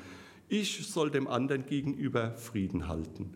[0.49, 3.33] ich soll dem anderen gegenüber Frieden halten.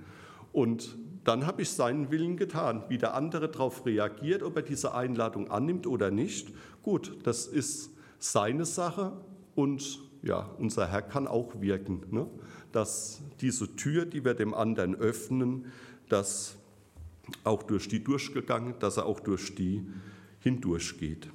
[0.52, 2.84] Und dann habe ich seinen Willen getan.
[2.90, 7.92] Wie der andere darauf reagiert, ob er diese Einladung annimmt oder nicht, gut, das ist
[8.20, 9.14] seine Sache
[9.56, 12.28] und ja, unser Herr kann auch wirken, ne?
[12.72, 15.66] dass diese Tür, die wir dem anderen öffnen,
[16.10, 16.56] dass
[17.44, 19.86] auch durch die durchgegangen, dass er auch durch die
[20.40, 21.30] hindurchgeht.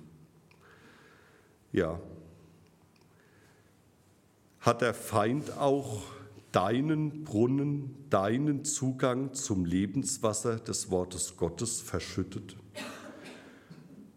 [1.73, 2.01] Ja.
[4.69, 6.03] Hat der Feind auch
[6.53, 12.55] deinen Brunnen, deinen Zugang zum Lebenswasser des Wortes Gottes verschüttet,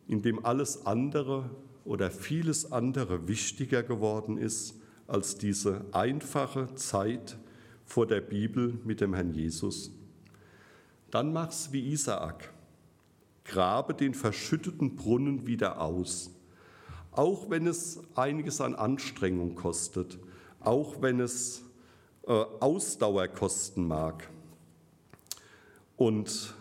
[0.10, 1.50] in dem alles andere
[1.86, 4.76] oder vieles andere wichtiger geworden ist
[5.08, 7.38] als diese einfache Zeit
[7.86, 9.92] vor der Bibel mit dem Herrn Jesus?
[11.12, 12.54] Dann mach's wie Isaak.
[13.46, 16.30] Grabe den verschütteten Brunnen wieder aus.
[17.14, 20.20] Auch wenn es einiges an Anstrengung kostet,
[20.62, 21.63] auch wenn es
[22.28, 24.30] äh, Ausdauer kosten mag.
[25.97, 26.56] Und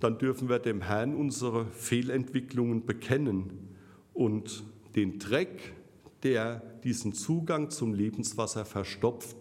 [0.00, 3.76] dann dürfen wir dem Herrn unsere Fehlentwicklungen bekennen
[4.14, 5.74] und den Dreck,
[6.22, 9.36] der diesen Zugang zum Lebenswasser verstopft,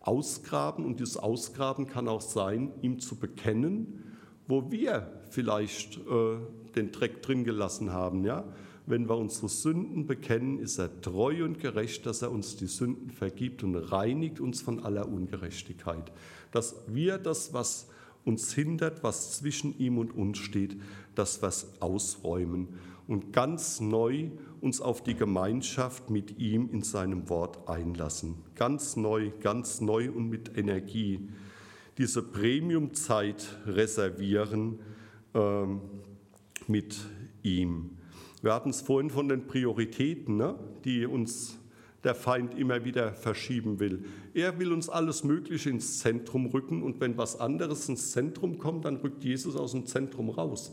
[0.00, 6.36] ausgraben und dieses Ausgraben kann auch sein, ihm zu bekennen, wo wir vielleicht äh,
[6.76, 8.24] den Dreck drin gelassen haben.
[8.24, 8.44] Ja?
[8.86, 13.10] Wenn wir unsere Sünden bekennen, ist er treu und gerecht, dass er uns die Sünden
[13.10, 16.12] vergibt und reinigt uns von aller Ungerechtigkeit.
[16.52, 17.88] Dass wir das, was
[18.24, 20.76] uns hindert, was zwischen ihm und uns steht,
[21.16, 22.68] dass wir ausräumen
[23.08, 28.36] und ganz neu uns auf die Gemeinschaft mit ihm in seinem Wort einlassen.
[28.54, 31.28] Ganz neu, ganz neu und mit Energie.
[31.98, 34.80] Diese Premiumzeit reservieren
[35.34, 35.80] ähm,
[36.66, 36.96] mit
[37.42, 37.95] ihm.
[38.42, 41.58] Wir hatten es vorhin von den Prioritäten, ne, die uns
[42.04, 44.04] der Feind immer wieder verschieben will.
[44.32, 48.84] Er will uns alles Mögliche ins Zentrum rücken und wenn was anderes ins Zentrum kommt,
[48.84, 50.72] dann rückt Jesus aus dem Zentrum raus.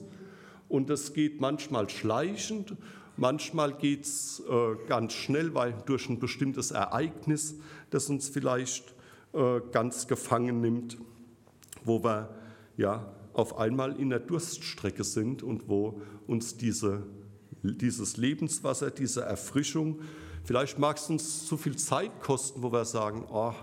[0.70, 2.76] Und das geht manchmal schleichend,
[3.18, 7.56] manchmal geht es äh, ganz schnell, weil durch ein bestimmtes Ereignis,
[7.90, 8.94] das uns vielleicht
[9.34, 10.98] äh, ganz gefangen nimmt,
[11.84, 12.30] wo wir
[12.78, 17.04] ja auf einmal in der Durststrecke sind und wo uns diese,
[17.64, 20.02] dieses Lebenswasser, diese Erfrischung,
[20.44, 23.54] vielleicht mag es uns zu viel Zeit kosten, wo wir sagen, oh,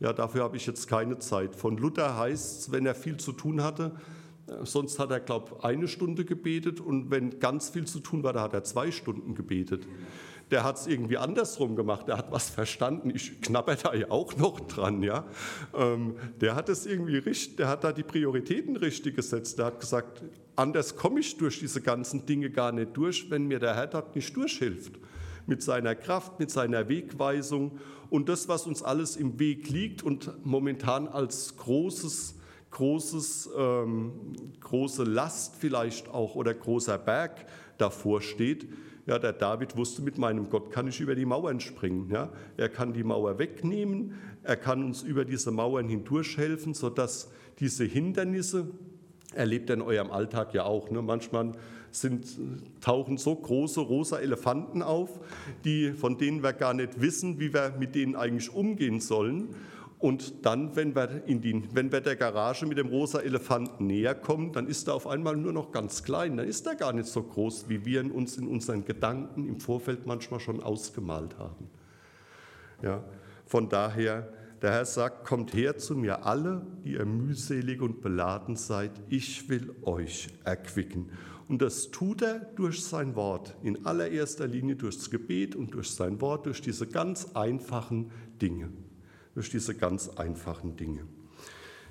[0.00, 1.56] ja, dafür habe ich jetzt keine Zeit.
[1.56, 3.96] Von Luther heißt es, wenn er viel zu tun hatte,
[4.62, 8.32] Sonst hat er, glaube ich, eine Stunde gebetet und wenn ganz viel zu tun war,
[8.32, 9.86] da hat er zwei Stunden gebetet.
[10.50, 13.10] Der hat es irgendwie andersrum gemacht, der hat was verstanden.
[13.14, 15.26] Ich knapper da ja auch noch dran, ja.
[15.74, 19.58] Ähm, der hat es irgendwie richtig, der hat da die Prioritäten richtig gesetzt.
[19.58, 20.22] Der hat gesagt,
[20.56, 24.16] anders komme ich durch diese ganzen Dinge gar nicht durch, wenn mir der Herr dort
[24.16, 24.92] nicht durchhilft.
[25.46, 27.78] Mit seiner Kraft, mit seiner Wegweisung
[28.10, 32.36] und das, was uns alles im Weg liegt und momentan als großes
[32.70, 34.12] großes, ähm,
[34.60, 37.46] große Last vielleicht auch oder großer Berg
[37.78, 38.68] davor steht.
[39.08, 42.10] Ja, der David wusste, mit meinem Gott kann ich über die Mauern springen.
[42.12, 42.28] Ja.
[42.58, 48.68] Er kann die Mauer wegnehmen, er kann uns über diese Mauern hindurchhelfen, sodass diese Hindernisse,
[49.32, 51.00] erlebt ihr in eurem Alltag ja auch, ne?
[51.00, 51.52] manchmal
[51.90, 52.26] sind,
[52.82, 55.20] tauchen so große rosa Elefanten auf,
[55.64, 59.54] die, von denen wir gar nicht wissen, wie wir mit denen eigentlich umgehen sollen.
[59.98, 64.14] Und dann, wenn wir, in die, wenn wir der Garage mit dem rosa Elefanten näher
[64.14, 66.36] kommen, dann ist er auf einmal nur noch ganz klein.
[66.36, 69.58] Dann ist er gar nicht so groß, wie wir ihn uns in unseren Gedanken im
[69.58, 71.68] Vorfeld manchmal schon ausgemalt haben.
[72.80, 73.02] Ja,
[73.44, 74.32] von daher,
[74.62, 78.92] der Herr sagt, kommt her zu mir alle, die ihr mühselig und beladen seid.
[79.08, 81.10] Ich will euch erquicken.
[81.48, 86.20] Und das tut er durch sein Wort, in allererster Linie durchs Gebet und durch sein
[86.20, 88.70] Wort, durch diese ganz einfachen Dinge
[89.38, 91.06] durch diese ganz einfachen Dinge.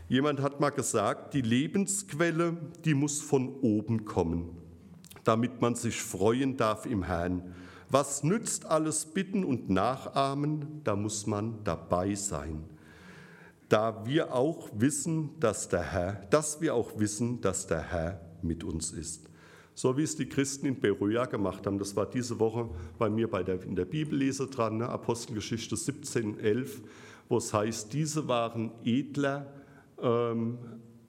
[0.09, 4.49] Jemand hat mal gesagt, die Lebensquelle, die muss von oben kommen,
[5.23, 7.55] damit man sich freuen darf im Herrn.
[7.89, 12.65] Was nützt alles Bitten und Nachahmen, da muss man dabei sein.
[13.69, 18.65] Da wir auch wissen, dass der Herr, dass wir auch wissen, dass der Herr mit
[18.65, 19.29] uns ist.
[19.73, 21.77] So wie es die Christen in Beroia gemacht haben.
[21.77, 22.67] Das war diese Woche
[22.97, 24.89] bei mir bei der, in der Bibellese dran, ne?
[24.89, 26.81] Apostelgeschichte 17, 11,
[27.29, 29.51] wo es heißt, diese waren edler
[30.01, 30.57] ähm,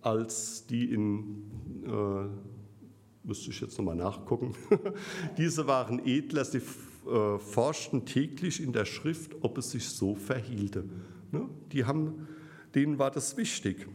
[0.00, 1.50] als die in,
[1.84, 4.54] äh, müsste ich jetzt nochmal nachgucken,
[5.38, 10.84] diese waren edler, sie äh, forschten täglich in der Schrift, ob es sich so verhielte.
[11.32, 11.48] Ne?
[11.72, 12.28] Die haben,
[12.74, 13.86] denen war das wichtig.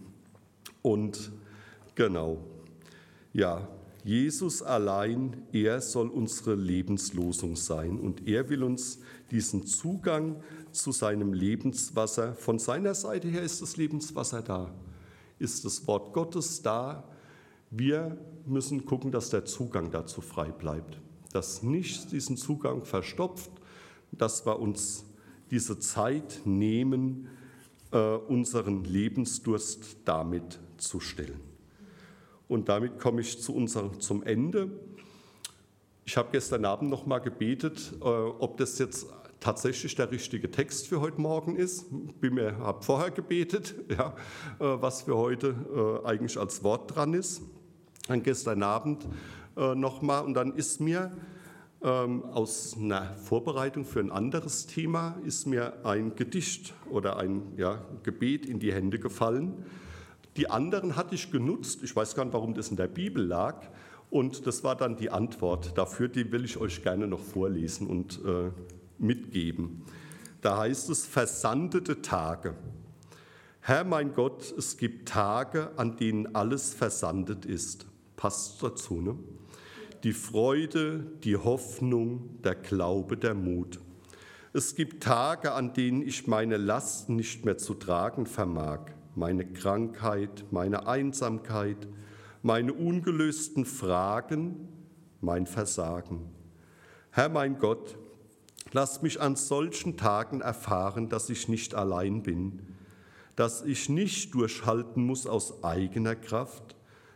[0.82, 1.32] Und
[1.95, 2.43] genau,
[3.32, 3.67] ja,
[4.03, 8.99] Jesus allein, er soll unsere Lebenslosung sein und er will uns
[9.32, 10.43] diesen Zugang
[10.74, 14.74] zu seinem Lebenswasser, von seiner Seite her ist das Lebenswasser da,
[15.39, 17.03] ist das Wort Gottes da.
[17.69, 20.99] Wir müssen gucken, dass der Zugang dazu frei bleibt,
[21.32, 23.51] dass nichts diesen Zugang verstopft,
[24.11, 25.05] dass wir uns
[25.49, 27.28] diese Zeit nehmen,
[27.91, 31.39] äh, unseren Lebensdurst damit zu stillen.
[32.47, 34.69] Und damit komme ich zu unserem, zum Ende.
[36.05, 39.07] Ich habe gestern Abend noch mal gebetet, äh, ob das jetzt
[39.43, 41.87] tatsächlich der richtige Text für heute Morgen ist.
[42.21, 44.15] Ich habe vorher gebetet, ja,
[44.59, 47.41] äh, was für heute äh, eigentlich als Wort dran ist.
[48.07, 49.05] Dann gestern Abend
[49.57, 51.11] äh, noch mal und dann ist mir
[51.81, 57.83] ähm, aus einer Vorbereitung für ein anderes Thema ist mir ein Gedicht oder ein ja,
[58.03, 59.65] Gebet in die Hände gefallen.
[60.37, 63.61] Die anderen hatte ich genutzt, ich weiß gar nicht, warum das in der Bibel lag,
[64.09, 68.21] und das war dann die Antwort dafür, die will ich euch gerne noch vorlesen und
[68.23, 68.51] äh,
[69.03, 69.83] mitgeben.
[70.41, 72.55] Da heißt es, versandete Tage.
[73.61, 77.85] Herr mein Gott, es gibt Tage, an denen alles versandet ist.
[78.15, 79.17] Passt dazu, ne?
[80.03, 83.79] Die Freude, die Hoffnung, der Glaube, der Mut.
[84.51, 90.45] Es gibt Tage, an denen ich meine Lasten nicht mehr zu tragen vermag meine Krankheit,
[90.51, 91.87] meine Einsamkeit,
[92.41, 94.67] meine ungelösten Fragen,
[95.21, 96.29] mein Versagen.
[97.11, 97.97] Herr mein Gott,
[98.72, 102.61] lass mich an solchen Tagen erfahren, dass ich nicht allein bin,
[103.36, 106.76] dass ich nicht durchhalten muss aus eigener Kraft,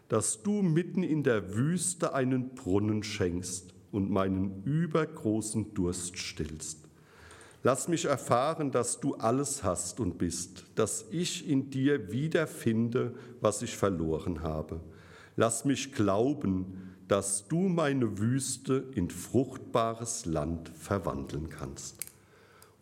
[0.10, 6.88] dass du mitten in der Wüste einen Brunnen schenkst und meinen übergroßen Durst stillst.
[7.64, 13.62] Lass mich erfahren, dass du alles hast und bist, dass ich in dir wiederfinde, was
[13.62, 14.80] ich verloren habe.
[15.36, 22.06] Lass mich glauben, dass du meine Wüste in fruchtbares Land verwandeln kannst.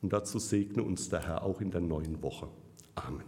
[0.01, 2.47] Und dazu segne uns der Herr auch in der neuen Woche.
[2.95, 3.23] Amen.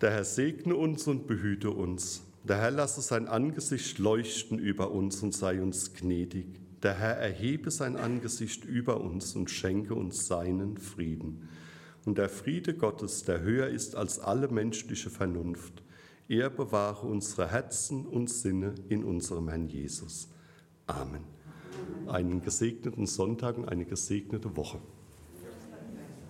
[0.00, 2.22] Der Herr segne uns und behüte uns.
[2.44, 6.46] Der Herr lasse sein Angesicht leuchten über uns und sei uns gnädig.
[6.82, 11.48] Der Herr erhebe sein Angesicht über uns und schenke uns seinen Frieden.
[12.04, 15.82] Und der Friede Gottes, der höher ist als alle menschliche Vernunft,
[16.28, 20.28] er bewahre unsere Herzen und Sinne in unserem Herrn Jesus.
[20.86, 21.24] Amen.
[22.06, 24.80] Einen gesegneten Sonntag und eine gesegnete Woche.